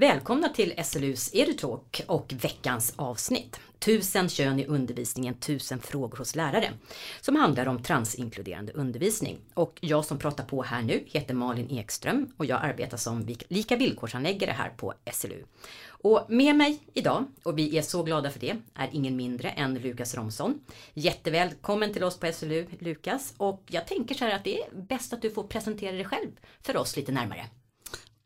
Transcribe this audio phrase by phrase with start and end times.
[0.00, 3.60] Välkomna till SLUs EduTalk och veckans avsnitt.
[3.78, 6.72] Tusen kön i undervisningen, tusen frågor hos lärare.
[7.20, 9.38] Som handlar om transinkluderande undervisning.
[9.54, 13.76] Och jag som pratar på här nu heter Malin Ekström och jag arbetar som lika
[13.76, 15.44] villkorsanläggare här på SLU.
[15.86, 19.74] Och med mig idag, och vi är så glada för det, är ingen mindre än
[19.74, 20.60] Lukas Romson.
[20.94, 25.12] Jättevälkommen till oss på SLU Lukas och jag tänker så här att det är bäst
[25.12, 26.30] att du får presentera dig själv
[26.62, 27.46] för oss lite närmare.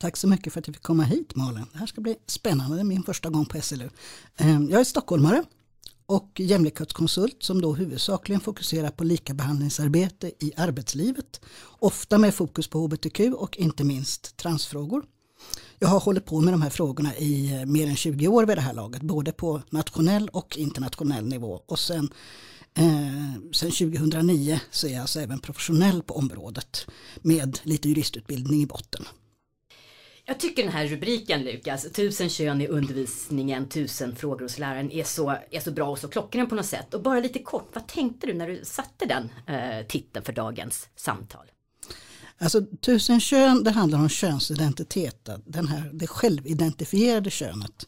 [0.02, 1.66] Tack så mycket för att jag fick komma hit Malin.
[1.72, 3.90] Det här ska bli spännande, det är min första gång på SLU.
[4.36, 5.44] Eh, jag är stockholmare
[6.06, 11.40] och jämlikhetskonsult som då huvudsakligen fokuserar på likabehandlingsarbete i arbetslivet.
[11.78, 15.04] Ofta med fokus på hbtq och inte minst transfrågor.
[15.78, 18.56] Jag har hållit på med de här frågorna i eh, mer än 20 år vid
[18.56, 21.62] det här laget, både på nationell och internationell nivå.
[21.66, 22.12] Och sen,
[22.74, 26.86] eh, sen 2009 så är jag alltså även professionell på området
[27.20, 29.04] med lite juristutbildning i botten.
[30.24, 35.04] Jag tycker den här rubriken Lukas, tusen kön i undervisningen, tusen frågor hos läraren är
[35.04, 36.94] så, är så bra och så klockren på något sätt.
[36.94, 40.88] Och bara lite kort, vad tänkte du när du satte den eh, titeln för dagens
[40.96, 41.46] samtal?
[42.38, 47.86] Alltså tusen kön, det handlar om könsidentitet, den här, det självidentifierade könet.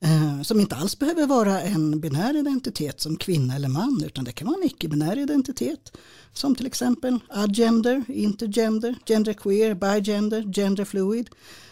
[0.00, 4.32] Eh, som inte alls behöver vara en binär identitet som kvinna eller man utan det
[4.32, 5.96] kan vara en icke-binär identitet.
[6.32, 11.30] Som till exempel agender, intergender, genderqueer, bigender, genderfluid.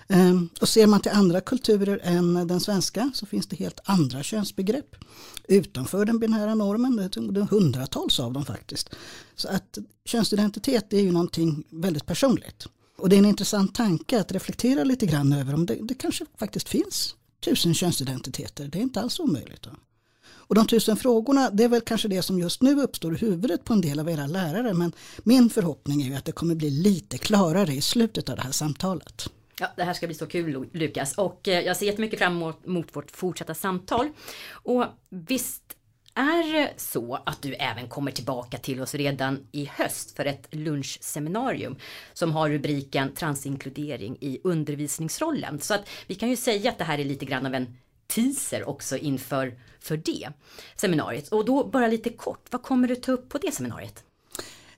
[0.08, 4.22] Ehm, och ser man till andra kulturer än den svenska så finns det helt andra
[4.22, 4.96] könsbegrepp
[5.48, 6.96] utanför den binära normen.
[6.96, 8.90] Det är hundratals av dem faktiskt.
[9.34, 12.66] Så att könsidentitet är ju någonting väldigt personligt.
[12.98, 16.26] Och det är en intressant tanke att reflektera lite grann över om det, det kanske
[16.38, 18.68] faktiskt finns tusen könsidentiteter.
[18.68, 19.62] Det är inte alls omöjligt.
[19.62, 19.70] Då.
[20.46, 23.64] Och de tusen frågorna, det är väl kanske det som just nu uppstår i huvudet
[23.64, 24.74] på en del av era lärare.
[24.74, 28.42] Men min förhoppning är ju att det kommer bli lite klarare i slutet av det
[28.42, 29.28] här samtalet.
[29.58, 32.66] Ja, det här ska bli så kul Lukas och eh, jag ser jättemycket fram emot
[32.66, 34.08] mot vårt fortsatta samtal.
[34.50, 35.76] Och visst
[36.14, 40.46] är det så att du även kommer tillbaka till oss redan i höst för ett
[40.50, 41.76] lunchseminarium
[42.12, 45.60] som har rubriken Transinkludering i undervisningsrollen.
[45.60, 47.76] Så att vi kan ju säga att det här är lite grann av en
[48.06, 50.28] teaser också inför för det
[50.76, 51.28] seminariet.
[51.28, 54.04] Och då bara lite kort, vad kommer du ta upp på det seminariet?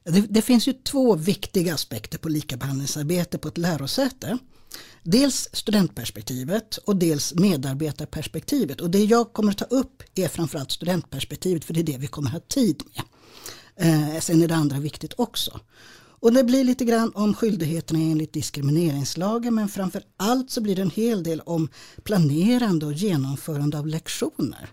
[0.02, 4.38] Det, det finns ju två viktiga aspekter på likabehandlingsarbete på ett lärosäte.
[5.08, 8.80] Dels studentperspektivet och dels medarbetarperspektivet.
[8.80, 12.06] Och det jag kommer att ta upp är framförallt studentperspektivet för det är det vi
[12.06, 13.04] kommer att ha tid med.
[13.76, 15.60] Eh, sen är det andra viktigt också.
[16.20, 20.82] Och det blir lite grann om skyldigheterna enligt diskrimineringslagen men framför allt så blir det
[20.82, 21.68] en hel del om
[22.02, 24.70] planerande och genomförande av lektioner.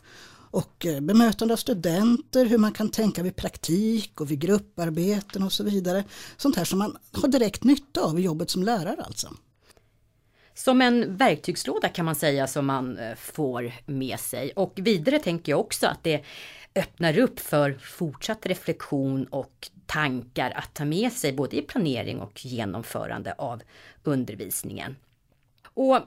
[0.52, 5.54] Och eh, bemötande av studenter, hur man kan tänka vid praktik och vid grupparbeten och
[5.54, 6.04] så vidare.
[6.38, 9.30] Sånt här som man har direkt nytta av i jobbet som lärare alltså.
[10.54, 14.52] Som en verktygslåda kan man säga som man eh, får med sig.
[14.56, 16.24] Och vidare tänker jag också att det
[16.76, 22.46] öppnar upp för fortsatt reflektion och tankar att ta med sig både i planering och
[22.46, 23.62] genomförande av
[24.04, 24.96] undervisningen.
[25.64, 26.00] Och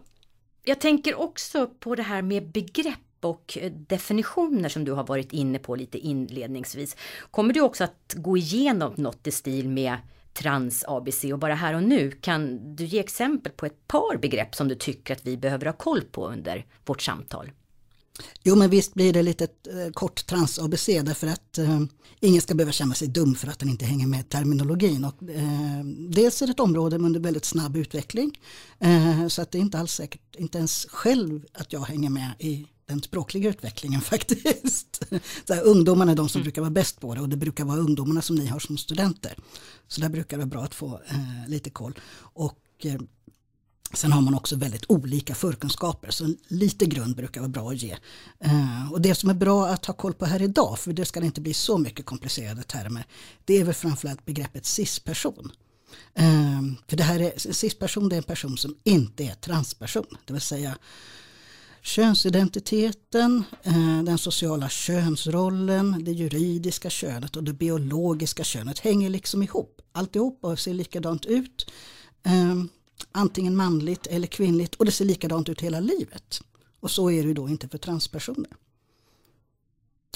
[0.65, 5.33] jag tänker också på det här med begrepp och eh, definitioner som du har varit
[5.33, 6.97] inne på lite inledningsvis.
[7.31, 9.97] Kommer du också att gå igenom något i stil med
[10.37, 14.69] trans-ABC och bara här och nu kan du ge exempel på ett par begrepp som
[14.69, 17.51] du tycker att vi behöver ha koll på under vårt samtal?
[18.43, 21.81] Jo men visst blir det lite eh, kort trans-ABC därför att eh,
[22.21, 25.05] ingen ska behöva känna sig dum för att den inte hänger med terminologin.
[25.05, 28.39] Och, eh, dels är det ett område med väldigt snabb utveckling
[28.79, 32.31] eh, så att det är inte alls säkert, inte ens själv att jag hänger med
[32.39, 35.03] i den språkliga utvecklingen faktiskt.
[35.47, 36.45] Så här, ungdomarna är de som mm.
[36.45, 39.39] brukar vara bäst på det och det brukar vara ungdomarna som ni har som studenter.
[39.89, 41.99] Så där brukar det vara bra att få eh, lite koll.
[42.19, 42.99] Och eh,
[43.93, 47.97] Sen har man också väldigt olika förkunskaper så lite grund brukar vara bra att ge.
[48.41, 51.25] Eh, och det som är bra att ha koll på här idag, för det ska
[51.25, 53.07] inte bli så mycket komplicerade termer,
[53.45, 55.53] det är väl framförallt begreppet cis-person.
[56.15, 60.43] Eh, för det här är, cis-person är en person som inte är transperson, det vill
[60.43, 60.79] säga
[61.87, 69.81] Könsidentiteten, eh, den sociala könsrollen, det juridiska könet och det biologiska könet hänger liksom ihop.
[69.93, 71.71] Alltihopa ser likadant ut.
[72.23, 72.55] Eh,
[73.13, 76.41] antingen manligt eller kvinnligt och det ser likadant ut hela livet.
[76.81, 78.51] Och så är det då inte för transpersoner.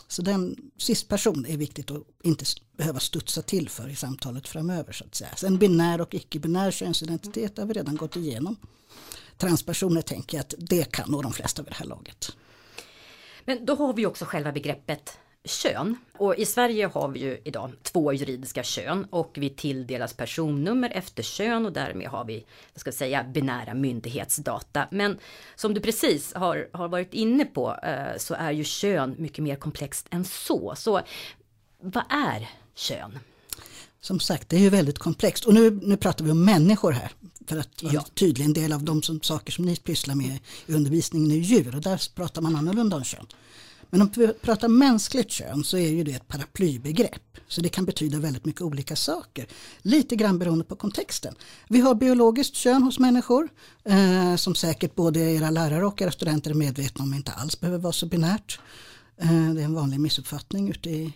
[0.08, 2.44] Så den cis-person är viktigt att inte
[2.76, 4.92] behöva studsa till för i samtalet framöver.
[4.92, 5.36] så att säga.
[5.36, 8.56] Sen binär och icke-binär könsidentitet har vi redan gått igenom
[9.40, 12.36] transpersoner tänker jag att det kan nog de flesta vid det här laget.
[13.44, 15.96] Men då har vi också själva begreppet kön.
[16.16, 21.22] Och i Sverige har vi ju idag två juridiska kön och vi tilldelas personnummer efter
[21.22, 24.88] kön och därmed har vi, jag ska säga, binära myndighetsdata.
[24.90, 25.18] Men
[25.54, 29.56] som du precis har, har varit inne på eh, så är ju kön mycket mer
[29.56, 30.74] komplext än så.
[30.76, 31.00] Så
[31.80, 33.18] vad är kön?
[34.00, 35.44] Som sagt, det är ju väldigt komplext.
[35.44, 37.12] Och nu, nu pratar vi om människor här.
[37.46, 38.04] För att ja.
[38.14, 41.74] tydligen en del av de som, saker som ni pysslar med i undervisningen är djur.
[41.74, 43.26] Och där pratar man annorlunda om kön.
[43.90, 47.38] Men om vi pratar mänskligt kön så är ju det ett paraplybegrepp.
[47.48, 49.46] Så det kan betyda väldigt mycket olika saker.
[49.82, 51.34] Lite grann beroende på kontexten.
[51.68, 53.48] Vi har biologiskt kön hos människor.
[53.84, 57.78] Eh, som säkert både era lärare och era studenter är medvetna om inte alls behöver
[57.78, 58.60] vara så binärt.
[59.16, 61.12] Eh, det är en vanlig missuppfattning ute i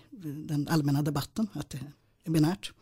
[0.49, 1.49] den allmänna debatten.
[1.53, 1.79] Att det
[2.25, 2.73] binärt.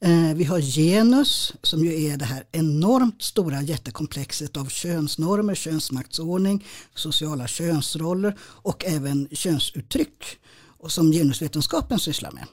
[0.00, 6.66] Eh, vi har genus som ju är det här enormt stora jättekomplexet av könsnormer, könsmaktsordning,
[6.94, 10.38] sociala könsroller och även könsuttryck
[10.78, 12.46] och som genusvetenskapen sysslar med.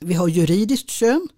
[0.00, 1.28] Vi har juridiskt kön,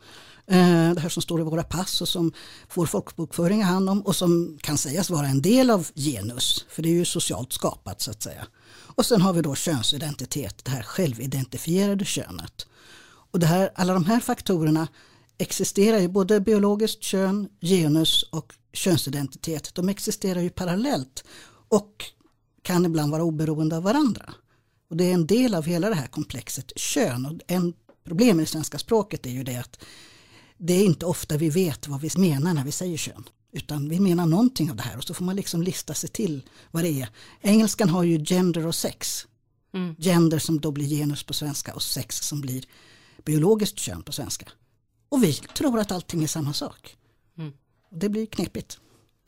[0.46, 2.32] eh, det här som står i våra pass och som
[2.68, 6.88] får folkbokföring hand om och som kan sägas vara en del av genus, för det
[6.88, 8.46] är ju socialt skapat så att säga.
[8.94, 12.66] Och sen har vi då könsidentitet, det här självidentifierade könet.
[13.32, 14.88] Och det här, alla de här faktorerna
[15.38, 19.74] existerar ju, både biologiskt kön, genus och könsidentitet.
[19.74, 21.24] De existerar ju parallellt
[21.68, 22.04] och
[22.62, 24.34] kan ibland vara oberoende av varandra.
[24.90, 27.26] Och det är en del av hela det här komplexet kön.
[27.26, 27.72] Och en
[28.04, 29.84] problem i svenska språket är ju det att
[30.58, 33.24] det är inte ofta vi vet vad vi menar när vi säger kön.
[33.52, 36.48] Utan vi menar någonting av det här och så får man liksom lista sig till
[36.70, 37.08] vad det är.
[37.40, 39.26] Engelskan har ju gender och sex.
[39.74, 39.94] Mm.
[39.98, 42.64] Gender som då blir genus på svenska och sex som blir
[43.24, 44.48] biologiskt kön på svenska.
[45.08, 46.96] Och vi tror att allting är samma sak.
[47.38, 47.52] Mm.
[47.90, 48.78] Det blir knepigt.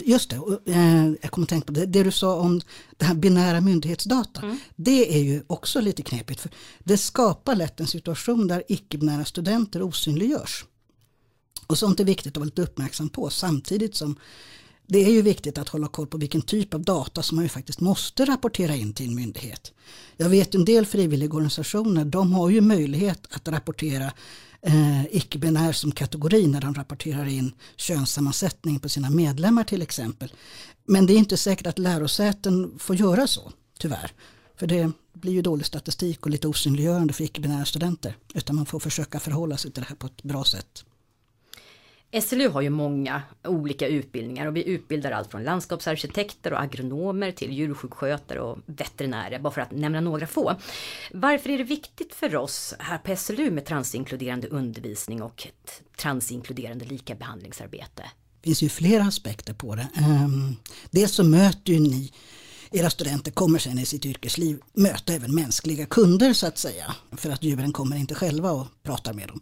[0.03, 2.61] Just det, och, eh, jag kommer att tänka på det, det du sa om
[2.97, 4.43] det här binära myndighetsdata.
[4.43, 4.59] Mm.
[4.77, 6.41] Det är ju också lite knepigt.
[6.41, 10.65] för Det skapar lätt en situation där icke-binära studenter osynliggörs.
[11.67, 14.17] Och sånt är viktigt att vara lite uppmärksam på samtidigt som
[14.87, 17.49] det är ju viktigt att hålla koll på vilken typ av data som man ju
[17.49, 19.73] faktiskt måste rapportera in till en myndighet.
[20.17, 24.13] Jag vet en del frivilligorganisationer, de har ju möjlighet att rapportera
[24.63, 30.33] eh, icke-binär som kategori när de rapporterar in könssammansättning på sina medlemmar till exempel.
[30.87, 34.13] Men det är inte säkert att lärosäten får göra så, tyvärr.
[34.57, 38.17] För det blir ju dålig statistik och lite osynliggörande för icke-binära studenter.
[38.35, 40.85] Utan man får försöka förhålla sig till det här på ett bra sätt.
[42.23, 47.53] SLU har ju många olika utbildningar och vi utbildar allt från landskapsarkitekter och agronomer till
[47.53, 50.55] djursjukskötare och veterinärer, bara för att nämna några få.
[51.13, 56.85] Varför är det viktigt för oss här på SLU med transinkluderande undervisning och ett transinkluderande
[56.85, 58.03] likabehandlingsarbete?
[58.41, 59.89] Det finns ju flera aspekter på det.
[59.97, 60.57] Ehm,
[60.91, 62.13] Dels så möter ju ni
[62.75, 66.95] era studenter kommer sen i sitt yrkesliv möta även mänskliga kunder så att säga.
[67.13, 69.41] För att djuren kommer inte själva och pratar med dem.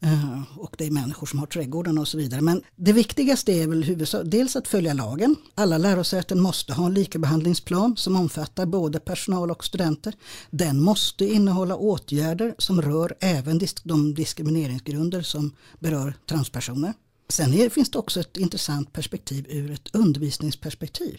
[0.00, 2.40] Eh, och det är människor som har trädgården och så vidare.
[2.40, 5.36] Men det viktigaste är väl huvudsak, dels att följa lagen.
[5.54, 10.14] Alla lärosäten måste ha en likabehandlingsplan som omfattar både personal och studenter.
[10.50, 16.92] Den måste innehålla åtgärder som rör även de diskrimineringsgrunder som berör transpersoner.
[17.28, 21.18] Sen är, finns det också ett intressant perspektiv ur ett undervisningsperspektiv.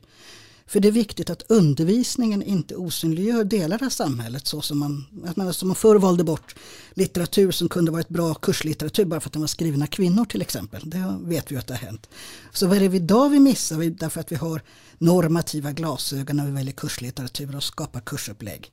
[0.70, 5.36] För det är viktigt att undervisningen inte osynliggör delar av samhället så som man, att
[5.36, 6.56] man, som man förr valde bort
[6.94, 10.26] litteratur som kunde vara ett bra kurslitteratur bara för att den var skriven av kvinnor
[10.26, 10.90] till exempel.
[10.90, 12.10] Det vet vi att det har hänt.
[12.54, 14.62] Så vad är det idag vi missar därför att vi har
[14.98, 18.72] normativa glasögon när vi väljer kurslitteratur och skapar kursupplägg.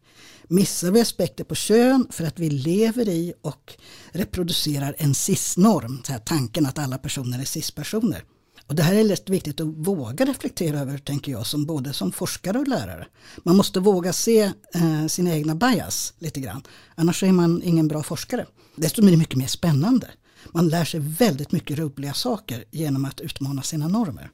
[0.48, 3.74] Missar vi aspekter på kön för att vi lever i och
[4.12, 8.24] reproducerar en cis-norm, tanken att alla personer är cis-personer.
[8.66, 12.12] Och det här är lätt viktigt att våga reflektera över, tänker jag, som både som
[12.12, 13.06] forskare och lärare.
[13.42, 14.40] Man måste våga se
[14.74, 16.62] eh, sina egna bias lite grann.
[16.94, 18.46] Annars är man ingen bra forskare.
[18.76, 20.10] Dessutom är det mycket mer spännande.
[20.52, 24.30] Man lär sig väldigt mycket roliga saker genom att utmana sina normer.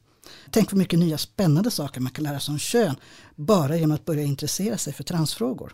[0.51, 2.97] Tänk vad mycket nya spännande saker man kan lära sig om kön
[3.37, 5.73] bara genom att börja intressera sig för transfrågor.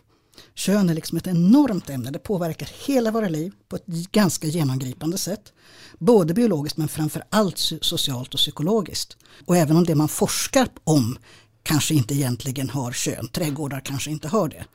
[0.53, 5.17] Kön är liksom ett enormt ämne, det påverkar hela våra liv på ett ganska genomgripande
[5.17, 5.53] sätt.
[5.97, 9.17] Både biologiskt men framför allt socialt och psykologiskt.
[9.45, 11.17] Och även om det man forskar om
[11.63, 14.65] kanske inte egentligen har kön, trädgårdar kanske inte har det,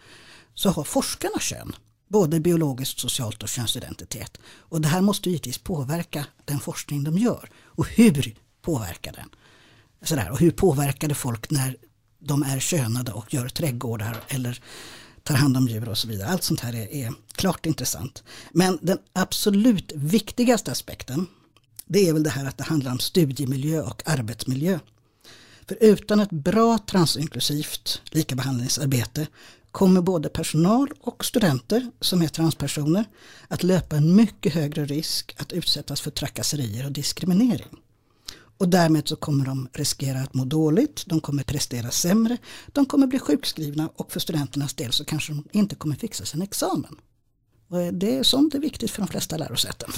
[0.55, 1.75] så har forskarna kön.
[2.09, 4.39] Både biologiskt, socialt och könsidentitet.
[4.47, 7.51] Och det här måste givetvis påverka den forskning de gör.
[7.65, 9.29] Och hur påverkar den?
[10.03, 11.77] Sådär, och hur påverkar det folk när
[12.19, 14.61] de är könade och gör trädgårdar eller
[15.25, 16.29] tar hand om djur och så vidare.
[16.29, 18.23] Allt sånt här är, är klart intressant.
[18.53, 21.27] Men den absolut viktigaste aspekten
[21.87, 24.79] det är väl det här att det handlar om studiemiljö och arbetsmiljö.
[25.69, 29.27] För utan ett bra transinklusivt likabehandlingsarbete
[29.71, 33.05] kommer både personal och studenter som är transpersoner
[33.49, 37.77] att löpa en mycket högre risk att utsättas för trakasserier och diskriminering.
[38.59, 43.07] Och därmed så kommer de riskera att må dåligt, de kommer prestera sämre, de kommer
[43.07, 46.97] bli sjukskrivna och för studenternas del så kanske de inte kommer fixa sin examen.
[47.69, 49.91] Och det är sånt är viktigt för de flesta lärosäten.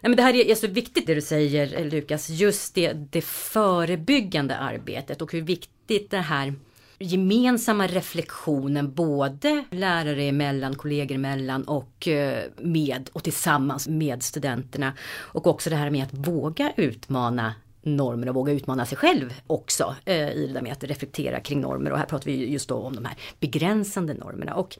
[0.00, 4.56] Nej, men det här är så viktigt det du säger Lukas, just det, det förebyggande
[4.56, 6.54] arbetet och hur viktigt det här
[6.98, 14.92] gemensamma reflektionen både lärare emellan, kollegor emellan och eh, med och tillsammans med studenterna.
[15.12, 19.96] Och också det här med att våga utmana normer och våga utmana sig själv också
[20.04, 22.74] eh, i det där med att reflektera kring normer och här pratar vi just då
[22.74, 24.54] om de här begränsande normerna.
[24.54, 24.78] Och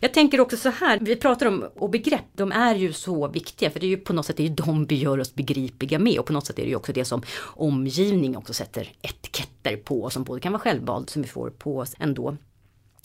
[0.00, 3.70] jag tänker också så här, vi pratar om och begrepp, de är ju så viktiga
[3.70, 6.18] för det är ju på något sätt det är de vi gör oss begripliga med
[6.18, 10.10] och på något sätt är det ju också det som omgivning också sätter etiketter på
[10.10, 12.36] som både kan vara självvald som vi får på oss ändå.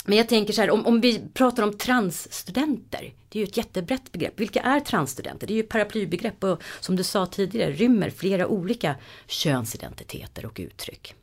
[0.06, 3.58] Men jag tänker så här, om, om vi pratar om transstudenter, det är ju ett
[3.58, 4.40] jättebrett begrepp.
[4.40, 5.48] Vilka är transstudenter?
[5.48, 8.96] Det är ju paraplybegrepp och som du sa tidigare rymmer flera olika
[9.28, 11.14] könsidentiteter och uttryck.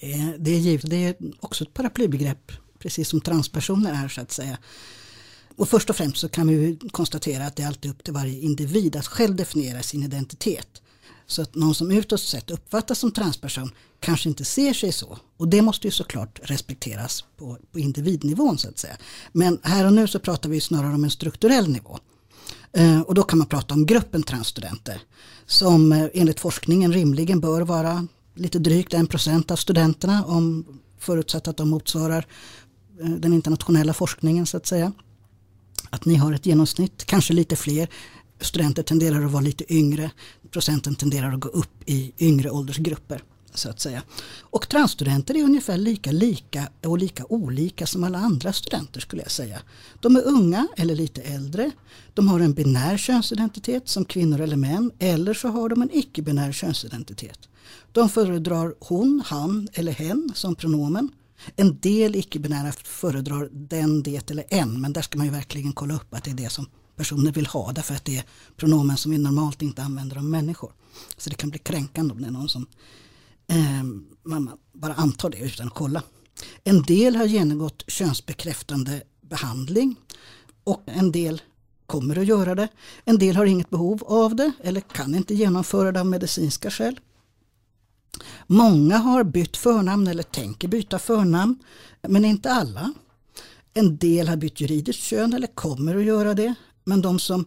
[0.00, 4.20] Det är, det är givet, det är också ett paraplybegrepp, precis som transpersoner är så
[4.20, 4.58] att säga.
[5.56, 8.40] Och först och främst så kan vi konstatera att det är alltid upp till varje
[8.40, 10.82] individ att själv definiera sin identitet.
[11.26, 15.18] Så att någon som utåt sett uppfattas som transperson kanske inte ser sig så.
[15.36, 18.96] Och det måste ju såklart respekteras på, på individnivån så att säga.
[19.32, 21.98] Men här och nu så pratar vi snarare om en strukturell nivå.
[22.72, 25.02] Eh, och då kan man prata om gruppen transstudenter.
[25.46, 30.64] Som eh, enligt forskningen rimligen bör vara lite drygt en procent av studenterna om
[30.98, 32.26] förutsatt att de motsvarar
[33.00, 34.92] eh, den internationella forskningen så att säga.
[35.90, 37.88] Att ni har ett genomsnitt, kanske lite fler.
[38.40, 40.10] Studenter tenderar att vara lite yngre.
[40.50, 43.22] Procenten tenderar att gå upp i yngre åldersgrupper
[43.58, 44.02] så att säga.
[44.40, 49.30] Och transstudenter är ungefär lika lika och lika olika som alla andra studenter skulle jag
[49.30, 49.58] säga.
[50.00, 51.70] De är unga eller lite äldre.
[52.14, 56.52] De har en binär könsidentitet som kvinnor eller män eller så har de en icke-binär
[56.52, 57.48] könsidentitet.
[57.92, 61.08] De föredrar hon, han eller hen som pronomen.
[61.56, 65.94] En del icke-binära föredrar den, det eller en men där ska man ju verkligen kolla
[65.94, 68.24] upp att det är det som personer vill ha därför att det är
[68.56, 70.72] pronomen som vi normalt inte använder om människor.
[71.16, 72.66] Så det kan bli kränkande om det är någon som
[73.46, 73.84] eh,
[74.22, 76.02] man bara antar det utan att kolla.
[76.64, 79.96] En del har genomgått könsbekräftande behandling
[80.64, 81.42] och en del
[81.86, 82.68] kommer att göra det.
[83.04, 87.00] En del har inget behov av det eller kan inte genomföra det av medicinska skäl.
[88.46, 91.58] Många har bytt förnamn eller tänker byta förnamn
[92.02, 92.92] men inte alla.
[93.74, 96.54] En del har bytt juridiskt kön eller kommer att göra det.
[96.88, 97.46] Men de som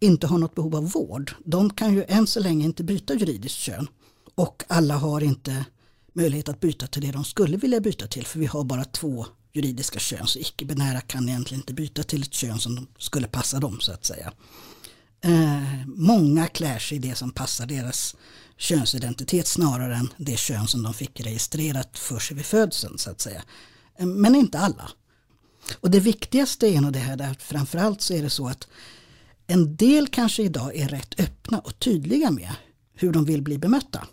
[0.00, 3.58] inte har något behov av vård, de kan ju än så länge inte byta juridiskt
[3.58, 3.88] kön.
[4.34, 5.64] Och alla har inte
[6.12, 9.26] möjlighet att byta till det de skulle vilja byta till för vi har bara två
[9.52, 13.80] juridiska kön så icke-binära kan egentligen inte byta till ett kön som skulle passa dem
[13.80, 14.32] så att säga.
[15.20, 18.16] Eh, många klär sig i det som passar deras
[18.56, 23.20] könsidentitet snarare än det kön som de fick registrerat för sig vid födseln så att
[23.20, 23.42] säga.
[23.98, 24.90] Eh, men inte alla.
[25.74, 28.68] Och det viktigaste är nog det här att framförallt så är det så att
[29.46, 32.52] en del kanske idag är rätt öppna och tydliga med
[32.94, 34.06] hur de vill bli bemötta.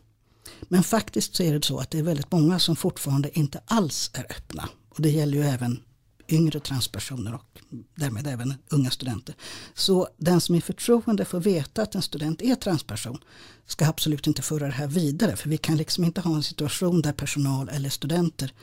[0.62, 4.12] Men faktiskt så är det så att det är väldigt många som fortfarande inte alls
[4.14, 4.70] är öppna.
[4.90, 5.80] Och det gäller ju även
[6.28, 7.60] yngre transpersoner och
[7.96, 9.36] därmed även unga studenter.
[9.74, 13.18] Så den som i förtroende får veta att en student är transperson
[13.66, 15.36] ska absolut inte föra det här vidare.
[15.36, 18.54] För vi kan liksom inte ha en situation där personal eller studenter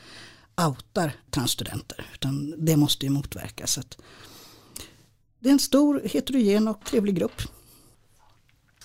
[0.55, 2.05] outar transstudenter.
[2.13, 3.79] Utan det måste ju motverkas.
[5.39, 7.41] det är en stor heterogen och trevlig grupp.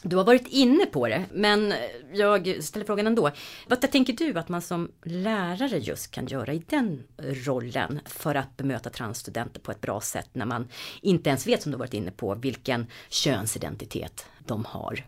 [0.02, 1.74] Du har varit inne på det, men
[2.12, 3.30] jag ställer frågan ändå.
[3.68, 8.56] Vad tänker du att man som lärare just kan göra i den rollen för att
[8.56, 10.68] bemöta transstudenter på ett bra sätt när man
[11.02, 15.06] inte ens vet, som du varit inne på, vilken könsidentitet de har?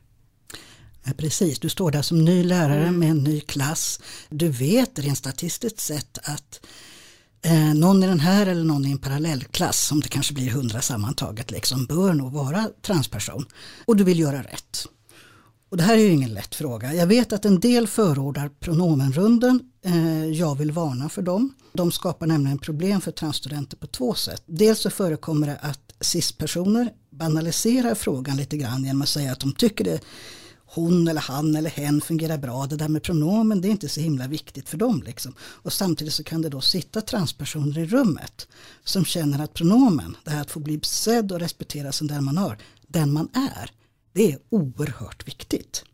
[1.11, 2.99] Ja, precis, du står där som ny lärare mm.
[2.99, 4.01] med en ny klass.
[4.29, 6.61] Du vet rent statistiskt sett att
[7.43, 10.81] eh, någon i den här eller någon i en parallellklass, som det kanske blir hundra
[10.81, 13.45] sammantaget, liksom, bör nog vara transperson.
[13.85, 14.87] Och du vill göra rätt.
[15.71, 16.95] Och det här är ju ingen lätt fråga.
[16.95, 19.61] Jag vet att en del förordar pronomenrunden.
[19.85, 21.55] Eh, jag vill varna för dem.
[21.73, 24.43] De skapar nämligen problem för transstudenter på två sätt.
[24.47, 29.53] Dels så förekommer det att cis-personer banaliserar frågan lite grann genom att säga att de
[29.53, 30.01] tycker det
[30.73, 32.67] hon eller han eller hen fungerar bra.
[32.67, 35.03] Det där med pronomen det är inte så himla viktigt för dem.
[35.07, 35.35] Liksom.
[35.41, 38.49] Och samtidigt så kan det då sitta transpersoner i rummet
[38.85, 42.39] som känner att pronomen, det här att få bli sedd och respekterad som den man
[42.39, 43.71] har, den man är,
[44.13, 45.85] det är oerhört viktigt.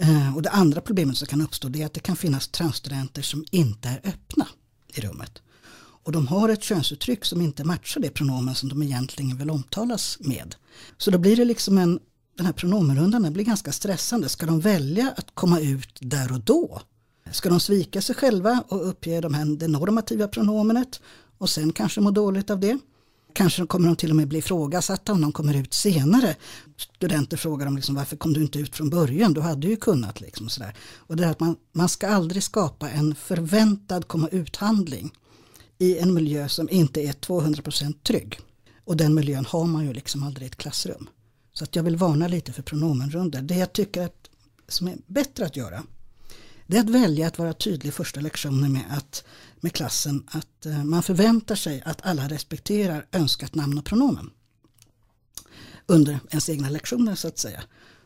[0.00, 3.22] Eh, och det andra problemet som kan uppstå det är att det kan finnas transstudenter
[3.22, 4.46] som inte är öppna
[4.94, 5.42] i rummet.
[6.08, 10.18] Och de har ett könsuttryck som inte matchar det pronomen som de egentligen vill omtalas
[10.20, 10.54] med.
[10.98, 12.00] Så då blir det liksom en,
[12.38, 14.28] den här pronomenrundan den blir ganska stressande.
[14.28, 16.80] Ska de välja att komma ut där och då?
[17.32, 21.00] Ska de svika sig själva och uppge de här, det normativa pronomenet
[21.38, 22.78] och sen kanske må dåligt av det?
[23.32, 26.36] Kanske kommer de till och med bli ifrågasatta om de kommer ut senare.
[26.76, 29.32] Studenter frågar dem liksom, varför kom du inte ut från början?
[29.32, 30.20] Du hade ju kunnat.
[30.20, 30.76] Liksom, sådär.
[30.96, 35.10] Och det är att man, man ska aldrig skapa en förväntad komma ut-handling
[35.78, 38.40] i en miljö som inte är 200% trygg.
[38.84, 41.08] Och den miljön har man ju liksom aldrig i ett klassrum.
[41.58, 43.42] Så att jag vill varna lite för pronomenrunder.
[43.42, 44.30] Det jag tycker att,
[44.68, 45.82] som är bättre att göra
[46.68, 49.24] det är att välja att vara tydlig första lektionen med, att,
[49.60, 54.30] med klassen att eh, man förväntar sig att alla respekterar önskat namn och pronomen.
[55.86, 57.62] Under ens egna lektioner så att säga.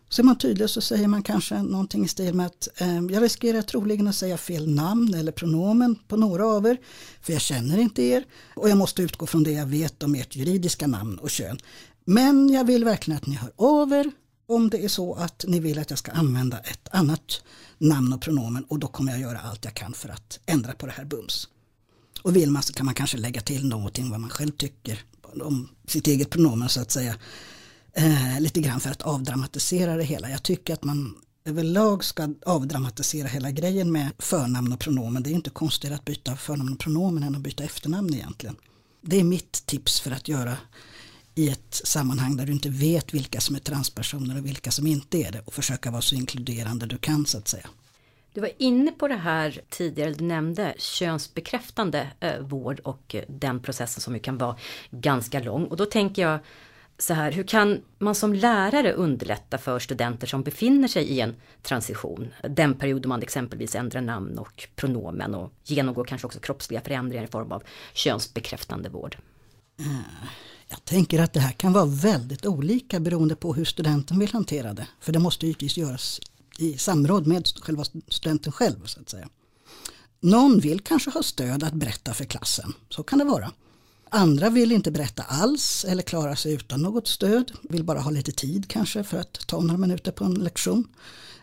[0.09, 3.23] Så är man tydlig så säger man kanske någonting i stil med att eh, jag
[3.23, 6.81] riskerar troligen att säga fel namn eller pronomen på några av er.
[7.21, 8.25] För jag känner inte er
[8.57, 11.59] och jag måste utgå från det jag vet om ert juridiska namn och kön.
[12.05, 14.13] Men jag vill verkligen att ni hör av er
[14.47, 17.43] om det är så att ni vill att jag ska använda ett annat
[17.79, 20.87] namn och pronomen och då kommer jag göra allt jag kan för att ändra på
[20.87, 21.49] det här bums.
[22.23, 25.05] Och vill man så kan man kanske lägga till någonting vad man själv tycker
[25.41, 27.15] om sitt eget pronomen så att säga.
[27.93, 30.31] Eh, lite grann för att avdramatisera det hela.
[30.31, 35.23] Jag tycker att man överlag ska avdramatisera hela grejen med förnamn och pronomen.
[35.23, 38.57] Det är inte konstigare att byta förnamn och pronomen än att byta efternamn egentligen.
[39.01, 40.57] Det är mitt tips för att göra
[41.35, 45.19] i ett sammanhang där du inte vet vilka som är transpersoner och vilka som inte
[45.19, 47.67] är det och försöka vara så inkluderande du kan så att säga.
[48.35, 53.61] Du var inne på det här tidigare, du nämnde könsbekräftande eh, vård och eh, den
[53.61, 54.57] processen som ju kan vara
[54.91, 55.65] ganska lång.
[55.65, 56.39] Och då tänker jag
[56.99, 61.35] så här, hur kan man som lärare underlätta för studenter som befinner sig i en
[61.62, 62.33] transition?
[62.51, 67.25] Den period då man exempelvis ändrar namn och pronomen och genomgår kanske också kroppsliga förändringar
[67.25, 67.62] i form av
[67.93, 69.17] könsbekräftande vård.
[70.73, 74.75] Jag tänker att det här kan vara väldigt olika beroende på hur studenten vill hantera
[74.75, 74.87] det.
[75.01, 76.20] För det måste givetvis göras
[76.59, 78.87] i samråd med själva studenten själv.
[78.87, 79.29] så att säga.
[80.20, 83.53] Någon vill kanske ha stöd att berätta för klassen, så kan det vara.
[84.11, 88.33] Andra vill inte berätta alls eller klara sig utan något stöd, vill bara ha lite
[88.33, 90.88] tid kanske för att ta några minuter på en lektion.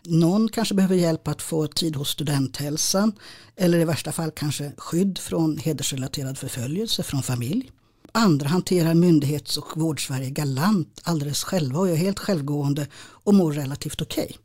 [0.02, 3.12] Någon kanske behöver hjälp att få tid hos studenthälsan
[3.56, 7.70] eller i värsta fall kanske skydd från hedersrelaterad förföljelse från familj.
[8.12, 14.00] Andra hanterar myndighets och vårdsverige galant alldeles själva och är helt självgående och mår relativt
[14.00, 14.36] okej.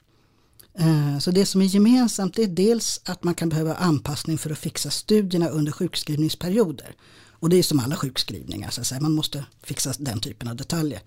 [0.74, 1.20] Okay.
[1.20, 4.90] Så det som är gemensamt är dels att man kan behöva anpassning för att fixa
[4.90, 6.96] studierna under sjukskrivningsperioder.
[7.30, 9.02] Och det är som alla sjukskrivningar, så att säga.
[9.02, 11.02] man måste fixa den typen av detaljer.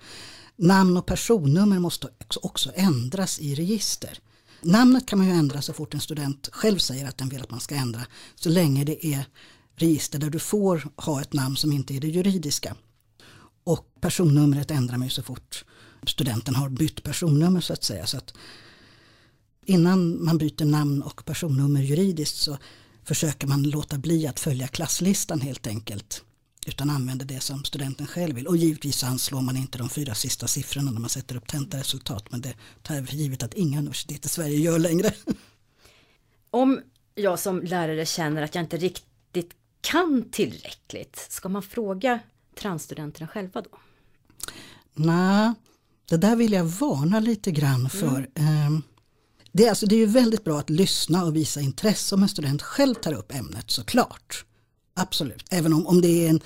[0.57, 2.09] Namn och personnummer måste
[2.43, 4.19] också ändras i register.
[4.63, 7.51] Namnet kan man ju ändra så fort en student själv säger att den vill att
[7.51, 8.01] man ska ändra.
[8.35, 9.25] Så länge det är
[9.79, 12.77] register där du får ha ett namn som inte är det juridiska.
[13.65, 15.65] Och personnumret ändrar man så fort
[16.07, 18.07] studenten har bytt personnummer så att säga.
[18.07, 18.35] Så att
[19.65, 22.59] innan man byter namn och personnummer juridiskt så
[23.05, 26.25] försöker man låta bli att följa klasslistan helt enkelt.
[26.67, 28.47] Utan använder det som studenten själv vill.
[28.47, 32.31] Och givetvis anslår man inte de fyra sista siffrorna när man sätter upp tentaresultat.
[32.31, 35.13] Men det tar jag för givet att inga universitet i Sverige gör längre.
[36.51, 36.81] Om
[37.15, 42.21] jag som lärare känner att jag inte riktigt kan tillräckligt, ska man fråga
[42.55, 43.79] transstudenterna själva då?
[44.95, 45.53] Nej,
[46.09, 48.29] det där vill jag varna lite grann för.
[48.35, 48.83] Mm.
[49.53, 52.29] Det, är alltså, det är ju väldigt bra att lyssna och visa intresse om en
[52.29, 54.45] student själv tar upp ämnet såklart.
[54.95, 56.41] Absolut, även om, om det är en,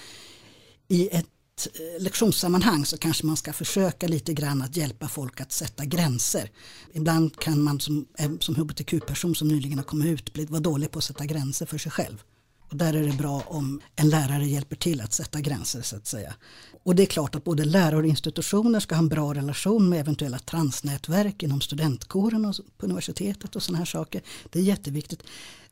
[0.88, 1.26] i ett
[1.74, 6.50] eh, lektionssammanhang så kanske man ska försöka lite grann att hjälpa folk att sätta gränser.
[6.92, 8.06] Ibland kan man som,
[8.40, 11.78] som hbtq-person som nyligen har kommit ut bli, vara dålig på att sätta gränser för
[11.78, 12.22] sig själv.
[12.72, 16.06] Och där är det bra om en lärare hjälper till att sätta gränser så att
[16.06, 16.34] säga.
[16.82, 20.00] Och det är klart att både lärare och institutioner ska ha en bra relation med
[20.00, 24.22] eventuella transnätverk inom studentkåren och på universitetet och sådana här saker.
[24.50, 25.22] Det är jätteviktigt.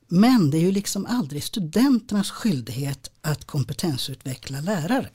[0.09, 5.11] Men det är ju liksom aldrig studenternas skyldighet att kompetensutveckla lärare.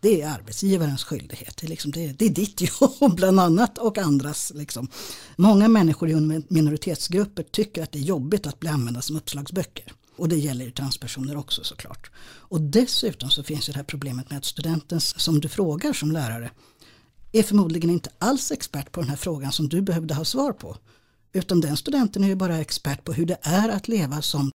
[0.00, 1.56] Det är arbetsgivarens skyldighet.
[1.56, 4.52] Det är, liksom, det, det är ditt jobb bland annat och andras.
[4.54, 4.88] Liksom.
[5.36, 9.92] Många människor i minoritetsgrupper tycker att det är jobbigt att bli använda som uppslagsböcker.
[10.20, 12.10] Och det gäller ju transpersoner också såklart.
[12.22, 16.12] Och dessutom så finns ju det här problemet med att studenten som du frågar som
[16.12, 16.50] lärare
[17.32, 20.76] är förmodligen inte alls expert på den här frågan som du behövde ha svar på.
[21.32, 24.50] Utan den studenten är ju bara expert på hur det är att leva som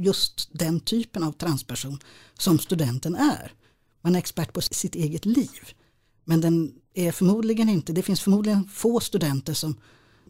[0.00, 1.98] just den typen av transperson
[2.38, 3.52] som studenten är.
[4.00, 5.74] Man är expert på sitt eget liv.
[6.24, 9.80] Men den är förmodligen inte, det finns förmodligen få studenter som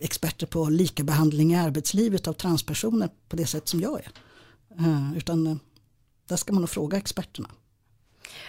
[0.01, 4.13] experter på likabehandling i arbetslivet av transpersoner på det sätt som jag är.
[4.79, 5.57] Eh, utan eh,
[6.29, 7.49] där ska man nog fråga experterna.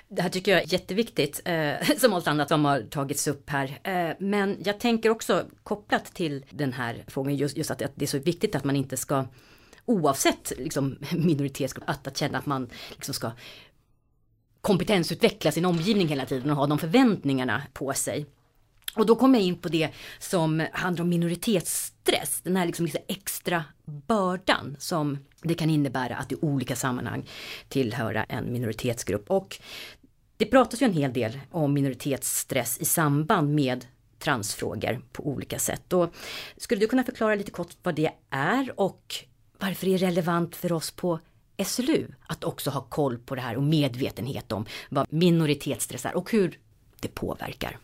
[0.07, 3.79] Det här tycker jag är jätteviktigt, eh, som allt annat som har tagits upp här.
[3.83, 8.05] Eh, men jag tänker också kopplat till den här frågan, just, just att, att, det
[8.05, 9.25] är så viktigt att man inte ska,
[9.85, 13.31] oavsett liksom, minoritetsgrupp, att, att känna att man liksom ska
[14.61, 18.25] kompetensutveckla sin omgivning hela tiden och ha de förväntningarna på sig.
[18.95, 23.63] Och då kommer jag in på det som handlar om minoritetsstress, den här liksom extra
[23.85, 27.29] bördan som det kan innebära att i olika sammanhang
[27.67, 29.31] tillhöra en minoritetsgrupp.
[29.31, 29.59] Och
[30.37, 33.85] det pratas ju en hel del om minoritetsstress i samband med
[34.19, 35.93] transfrågor på olika sätt.
[35.93, 36.13] Och
[36.57, 39.15] skulle du kunna förklara lite kort vad det är och
[39.59, 41.19] varför det är relevant för oss på
[41.65, 46.31] SLU att också ha koll på det här och medvetenhet om vad minoritetsstress är och
[46.31, 46.59] hur
[46.99, 47.77] det påverkar?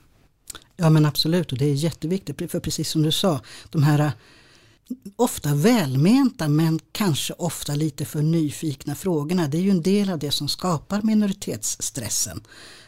[0.75, 4.11] Ja men absolut och det är jätteviktigt för precis som du sa de här
[5.15, 9.47] ofta välmenta men kanske ofta lite för nyfikna frågorna.
[9.47, 12.41] Det är ju en del av det som skapar minoritetsstressen.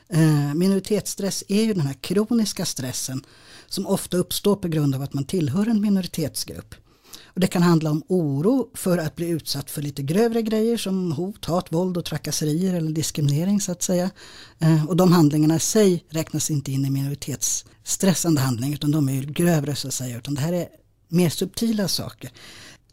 [0.10, 3.24] Eh, minoritetsstress är ju den här kroniska stressen
[3.68, 6.76] som ofta uppstår på grund av att man tillhör en minoritetsgrupp.
[7.34, 11.12] Och det kan handla om oro för att bli utsatt för lite grövre grejer som
[11.12, 14.10] hot, hat, våld och trakasserier eller diskriminering så att säga.
[14.60, 19.14] Eh, och de handlingarna i sig räknas inte in i minoritetsstressande handling utan de är
[19.14, 20.18] ju grövre så att säga.
[20.18, 20.68] Utan det här är
[21.12, 22.32] mer subtila saker.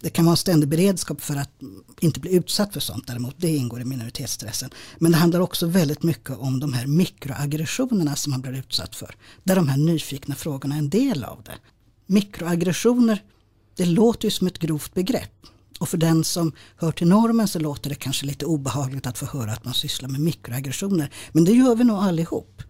[0.00, 1.50] Det kan vara en ständig beredskap för att
[2.00, 3.34] inte bli utsatt för sånt däremot.
[3.38, 4.70] Det ingår i minoritetsstressen.
[4.98, 9.16] Men det handlar också väldigt mycket om de här mikroaggressionerna som man blir utsatt för.
[9.44, 11.54] Där de här nyfikna frågorna är en del av det.
[12.06, 13.22] Mikroaggressioner,
[13.76, 15.46] det låter ju som ett grovt begrepp.
[15.78, 19.26] Och för den som hör till normen så låter det kanske lite obehagligt att få
[19.26, 21.10] höra att man sysslar med mikroaggressioner.
[21.32, 22.62] Men det gör vi nog allihop.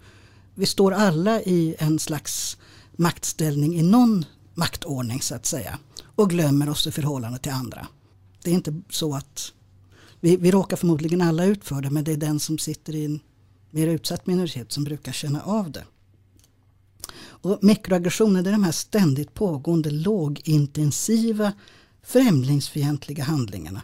[0.54, 2.56] Vi står alla i en slags
[2.96, 4.24] maktställning i någon
[4.58, 5.78] maktordning så att säga.
[6.04, 7.86] Och glömmer oss i förhållande till andra.
[8.42, 9.52] Det är inte så att
[10.20, 13.04] vi, vi råkar förmodligen alla ut för det men det är den som sitter i
[13.04, 13.20] en
[13.70, 15.84] mer utsatt minoritet som brukar känna av det.
[17.18, 21.52] Och mikroaggressioner är de här ständigt pågående lågintensiva
[22.02, 23.82] främlingsfientliga handlingarna.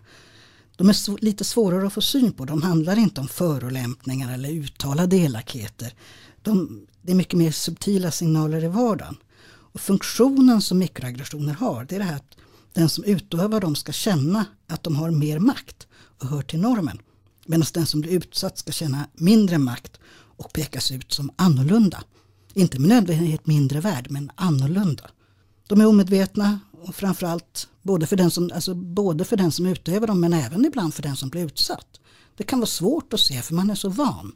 [0.77, 2.45] De är lite svårare att få syn på.
[2.45, 5.95] De handlar inte om förolämpningar eller uttalade elakheter.
[6.43, 9.17] De, det är mycket mer subtila signaler i vardagen.
[9.75, 12.37] Och funktionen som mikroaggressioner har det är det här att
[12.73, 15.87] den som utövar dem ska känna att de har mer makt
[16.21, 16.99] och hör till normen.
[17.47, 20.01] Medan den som blir utsatt ska känna mindre makt
[20.37, 22.05] och pekas ut som annorlunda.
[22.53, 25.11] Inte med nödvändighet mindre värd men annorlunda.
[25.67, 30.07] De är omedvetna och framförallt både för, den som, alltså både för den som utövar
[30.07, 32.01] dem men även ibland för den som blir utsatt.
[32.37, 34.33] Det kan vara svårt att se för man är så van.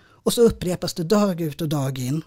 [0.00, 2.22] Och så upprepas det dag ut och dag in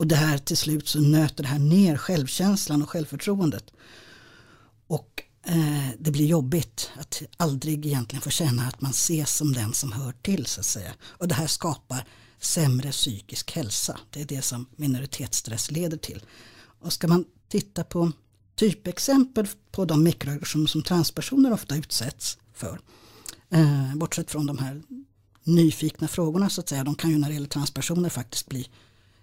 [0.00, 3.70] och det här till slut så nöter det här ner självkänslan och självförtroendet.
[4.86, 9.72] Och eh, det blir jobbigt att aldrig egentligen få känna att man ses som den
[9.72, 10.92] som hör till så att säga.
[11.02, 12.08] Och det här skapar
[12.38, 14.00] sämre psykisk hälsa.
[14.10, 16.22] Det är det som minoritetsstress leder till.
[16.80, 18.12] Och ska man titta på
[18.56, 22.80] typexempel på de mikroaggressioner som transpersoner ofta utsätts för.
[23.50, 24.82] Eh, bortsett från de här
[25.44, 26.84] nyfikna frågorna så att säga.
[26.84, 28.68] De kan ju när det gäller transpersoner faktiskt bli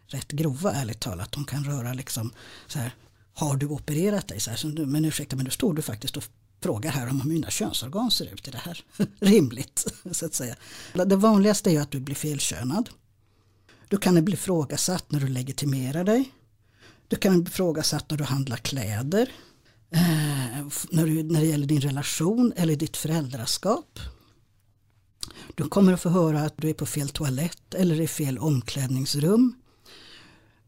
[0.08, 1.32] rätt grova ärligt talat.
[1.32, 2.32] De kan röra liksom
[2.68, 2.96] så här,
[3.34, 4.40] har du opererat dig?
[4.40, 6.24] Så här, så, men ursäkta men nu står du faktiskt och
[6.62, 8.48] frågar här om hur mina könsorgan ser ut.
[8.48, 8.84] Är det här
[9.20, 9.94] rimligt?
[10.12, 10.56] så att säga.
[10.94, 12.90] Det vanligaste är att du blir felkönad.
[13.88, 16.32] Du kan bli ifrågasatt när du legitimerar dig.
[17.08, 19.32] Du kan bli ifrågasatt när du handlar kläder.
[19.92, 24.00] Eh, när, du, när det gäller din relation eller ditt föräldraskap.
[25.56, 29.56] Du kommer att få höra att du är på fel toalett eller i fel omklädningsrum.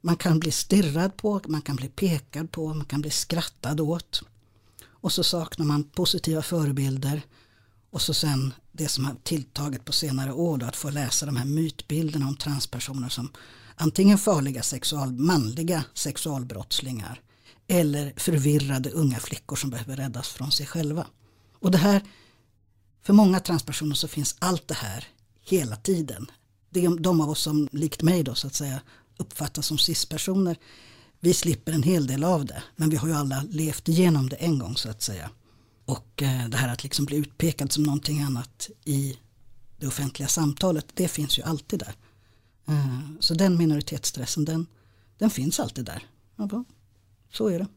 [0.02, 4.22] Man kan bli stirrad på, man kan bli pekad på, man kan bli skrattad åt.
[4.86, 7.22] Och så saknar man positiva förebilder.
[7.92, 11.36] Och så sen det som har tilltagit på senare år då, att få läsa de
[11.36, 13.30] här mytbilderna om transpersoner som
[13.76, 17.22] antingen farliga sexual, manliga sexualbrottslingar
[17.68, 21.08] eller förvirrade unga flickor som behöver räddas från sig själva.
[21.54, 22.04] Och det här,
[23.02, 25.08] för många transpersoner så finns allt det här
[25.42, 26.32] hela tiden.
[26.70, 28.82] Det är de av oss som likt mig då så att säga
[29.20, 30.58] uppfattas som cispersoner.
[31.20, 34.36] Vi slipper en hel del av det, men vi har ju alla levt igenom det
[34.36, 35.30] en gång så att säga.
[35.86, 39.18] Och eh, det här att liksom bli utpekad som någonting annat i
[39.78, 41.96] det offentliga samtalet, det finns ju alltid där.
[42.68, 44.68] Eh, så den minoritetsstressen, den,
[45.18, 46.08] den finns alltid där.
[46.36, 46.64] Ja,
[47.32, 47.68] så är det.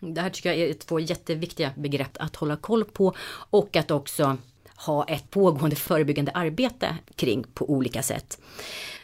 [0.00, 3.14] Det här tycker jag är två jätteviktiga begrepp att hålla koll på
[3.50, 4.36] och att också
[4.76, 8.40] ha ett pågående förebyggande arbete kring på olika sätt.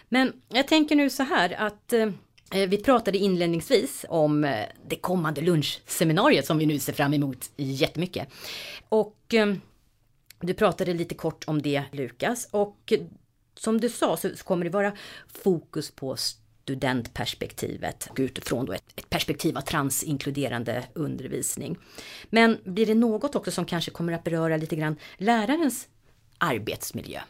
[0.08, 2.08] Men jag tänker nu så här att eh,
[2.52, 7.50] eh, vi pratade inledningsvis om eh, det kommande lunchseminariet som vi nu ser fram emot
[7.56, 8.28] jättemycket.
[8.88, 9.34] Och
[10.40, 12.92] du pratade lite kort om det Lukas och
[13.58, 14.92] som du sa så kommer det vara
[15.42, 21.78] fokus på studentperspektivet utifrån då ett, ett perspektiv av transinkluderande undervisning.
[22.30, 25.88] Men blir det något också som kanske kommer att beröra lite grann lärarens
[26.38, 27.20] arbetsmiljö?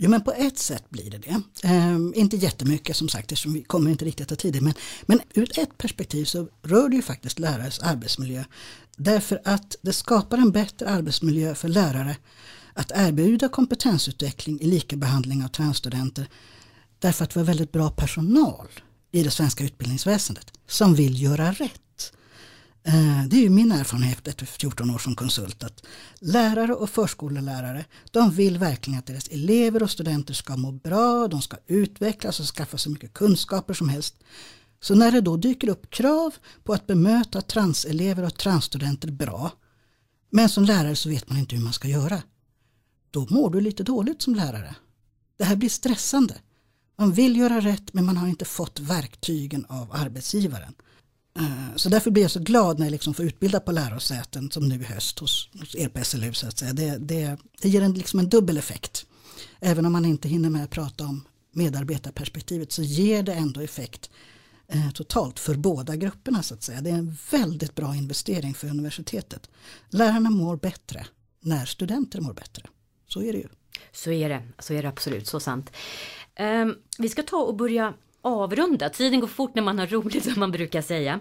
[0.00, 1.42] Jo men på ett sätt blir det det.
[1.62, 4.62] Ehm, inte jättemycket som sagt eftersom vi kommer inte riktigt att ha tid.
[4.62, 4.74] Men,
[5.06, 8.44] men ur ett perspektiv så rör det ju faktiskt lärares arbetsmiljö.
[8.96, 12.16] Därför att det skapar en bättre arbetsmiljö för lärare
[12.72, 16.28] att erbjuda kompetensutveckling i likabehandling av transstudenter.
[16.98, 18.68] Därför att vi har väldigt bra personal
[19.10, 21.80] i det svenska utbildningsväsendet som vill göra rätt.
[22.88, 25.86] Eh, det är ju min erfarenhet efter 14 år som konsult att
[26.20, 31.42] lärare och förskollärare de vill verkligen att deras elever och studenter ska må bra, de
[31.42, 34.14] ska utvecklas och skaffa så mycket kunskaper som helst.
[34.80, 39.52] Så när det då dyker upp krav på att bemöta transelever och transstudenter bra
[40.30, 42.22] men som lärare så vet man inte hur man ska göra.
[43.10, 44.74] Då mår du lite dåligt som lärare.
[45.38, 46.34] Det här blir stressande.
[46.98, 50.74] Man vill göra rätt men man har inte fått verktygen av arbetsgivaren.
[51.38, 54.68] Eh, så därför blir jag så glad när jag liksom får utbilda på lärosäten som
[54.68, 56.32] nu i höst hos, hos er på SLU.
[56.32, 56.72] Så att säga.
[56.72, 59.06] Det, det, det ger en, liksom en dubbel effekt.
[59.60, 64.10] Även om man inte hinner med att prata om medarbetarperspektivet så ger det ändå effekt
[64.68, 66.42] eh, totalt för båda grupperna.
[66.42, 66.80] så att säga.
[66.80, 69.50] Det är en väldigt bra investering för universitetet.
[69.90, 71.06] Lärarna mår bättre
[71.40, 72.62] när studenter mår bättre.
[73.06, 73.48] Så är det ju.
[73.92, 75.70] Så är det, så är det absolut, så sant.
[76.40, 78.88] Um, vi ska ta och börja avrunda.
[78.88, 81.20] Tiden går fort när man har roligt som man brukar säga.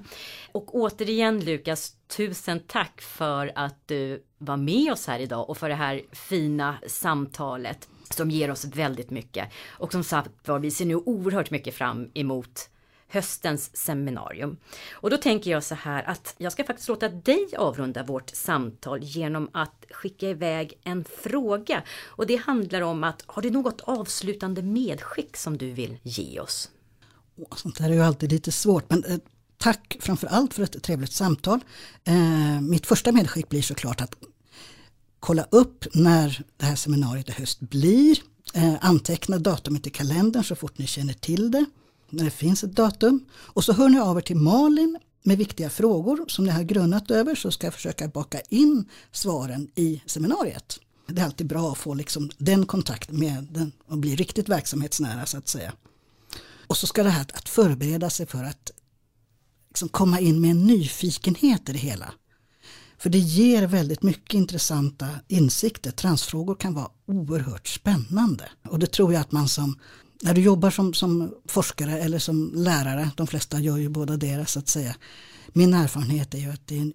[0.51, 5.69] Och återigen Lukas, tusen tack för att du var med oss här idag och för
[5.69, 9.49] det här fina samtalet som ger oss väldigt mycket.
[9.67, 12.69] Och som sagt var, vi ser nu oerhört mycket fram emot
[13.09, 14.57] höstens seminarium.
[14.91, 19.03] Och då tänker jag så här att jag ska faktiskt låta dig avrunda vårt samtal
[19.03, 21.83] genom att skicka iväg en fråga.
[22.05, 26.71] Och det handlar om att har du något avslutande medskick som du vill ge oss?
[27.55, 29.17] Sånt här är ju alltid lite svårt men eh,
[29.57, 31.59] tack framförallt för ett trevligt samtal.
[32.03, 34.15] Eh, mitt första medskick blir såklart att
[35.19, 38.17] kolla upp när det här seminariet i höst blir.
[38.53, 41.65] Eh, anteckna datumet i kalendern så fort ni känner till det.
[42.09, 43.25] När det finns ett datum.
[43.31, 47.11] Och så hör ni av er till Malin med viktiga frågor som ni har grunnat
[47.11, 50.79] över så ska jag försöka baka in svaren i seminariet.
[51.07, 55.25] Det är alltid bra att få liksom den kontakten med den och bli riktigt verksamhetsnära
[55.25, 55.73] så att säga.
[56.67, 58.71] Och så ska det här att förbereda sig för att
[59.67, 62.13] liksom komma in med en nyfikenhet i det hela.
[62.97, 65.91] För det ger väldigt mycket intressanta insikter.
[65.91, 68.49] Transfrågor kan vara oerhört spännande.
[68.69, 69.79] Och det tror jag att man som,
[70.21, 74.51] när du jobbar som, som forskare eller som lärare, de flesta gör ju båda deras
[74.51, 74.95] så att säga.
[75.47, 76.93] Min erfarenhet är ju att det är en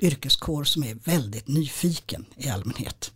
[0.00, 3.12] yrkeskår som är väldigt nyfiken i allmänhet.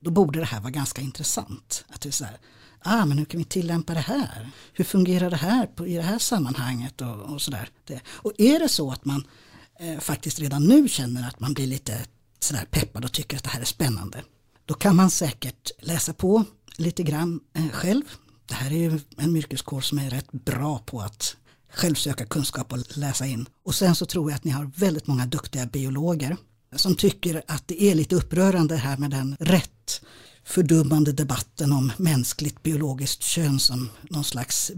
[0.00, 1.84] Då borde det här vara ganska intressant.
[1.88, 2.38] Att det är så här,
[2.84, 4.50] ah, men hur kan vi tillämpa det här?
[4.72, 7.68] Hur fungerar det här på, i det här sammanhanget och, och sådär.
[8.06, 9.26] Och är det så att man
[9.80, 12.00] eh, faktiskt redan nu känner att man blir lite
[12.40, 14.22] sådär peppad och tycker att det här är spännande.
[14.66, 16.44] Då kan man säkert läsa på
[16.76, 18.02] lite grann eh, själv.
[18.46, 21.36] Det här är ju en yrkeskår som är rätt bra på att
[21.72, 23.46] själv söka kunskap och läsa in.
[23.64, 26.36] Och sen så tror jag att ni har väldigt många duktiga biologer
[26.76, 30.00] som tycker att det är lite upprörande här med den rätt
[30.44, 34.72] fördummande debatten om mänskligt biologiskt kön som någon slags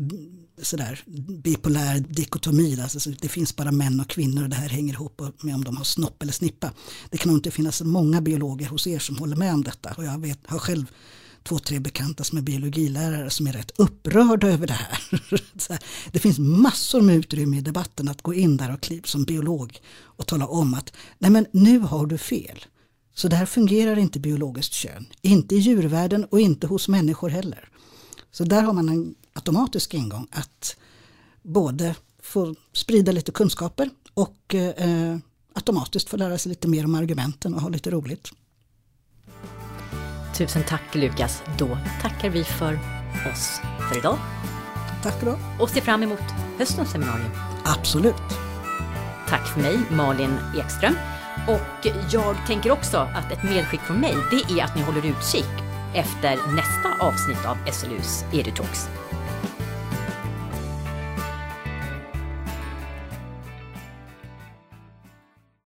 [0.62, 1.00] sådär
[1.42, 2.80] bipolär dikotomi.
[2.80, 5.76] Alltså, det finns bara män och kvinnor och det här hänger ihop med om de
[5.76, 6.72] har snopp eller snippa.
[7.10, 10.04] Det kan nog inte finnas många biologer hos er som håller med om detta och
[10.04, 10.86] jag vet, har själv
[11.42, 14.98] två, tre bekanta som är biologilärare som är rätt upprörda över det här.
[16.12, 19.78] det finns massor med utrymme i debatten att gå in där och kliva som biolog
[20.02, 22.64] och tala om att nej men nu har du fel.
[23.16, 25.06] Så där fungerar inte biologiskt kön.
[25.22, 27.68] Inte i djurvärlden och inte hos människor heller.
[28.30, 30.76] Så där har man en automatisk ingång att
[31.42, 35.16] både få sprida lite kunskaper och eh,
[35.54, 38.30] automatiskt få lära sig lite mer om argumenten och ha lite roligt.
[40.36, 41.42] Tusen tack Lukas.
[41.58, 42.74] Då tackar vi för
[43.32, 44.18] oss för idag.
[45.02, 45.38] Tack då.
[45.60, 46.22] Och ser fram emot
[46.58, 47.30] höstens seminarium.
[47.64, 48.14] Absolut.
[49.28, 50.94] Tack för mig, Malin Ekström.
[51.46, 55.50] Och jag tänker också att ett medskick från mig, det är att ni håller utkik
[55.94, 58.88] efter nästa avsnitt av SLUs EduTalks.